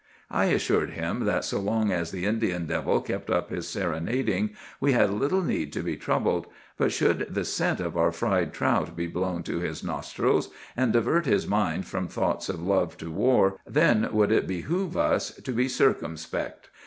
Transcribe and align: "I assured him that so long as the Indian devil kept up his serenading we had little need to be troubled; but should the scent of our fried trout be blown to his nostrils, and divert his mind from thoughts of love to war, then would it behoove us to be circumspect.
"I 0.31 0.45
assured 0.45 0.89
him 0.93 1.25
that 1.25 1.43
so 1.45 1.59
long 1.59 1.91
as 1.91 2.09
the 2.09 2.25
Indian 2.25 2.65
devil 2.65 3.01
kept 3.01 3.29
up 3.29 3.51
his 3.51 3.67
serenading 3.67 4.55
we 4.79 4.93
had 4.93 5.11
little 5.11 5.43
need 5.43 5.71
to 5.73 5.83
be 5.83 5.95
troubled; 5.95 6.47
but 6.75 6.91
should 6.91 7.31
the 7.31 7.45
scent 7.45 7.79
of 7.79 7.95
our 7.95 8.11
fried 8.11 8.51
trout 8.51 8.95
be 8.95 9.05
blown 9.05 9.43
to 9.43 9.59
his 9.59 9.83
nostrils, 9.83 10.49
and 10.75 10.91
divert 10.91 11.27
his 11.27 11.45
mind 11.45 11.85
from 11.85 12.07
thoughts 12.07 12.49
of 12.49 12.59
love 12.63 12.97
to 12.97 13.11
war, 13.11 13.57
then 13.67 14.09
would 14.11 14.31
it 14.31 14.47
behoove 14.47 14.97
us 14.97 15.35
to 15.35 15.51
be 15.51 15.67
circumspect. 15.69 16.69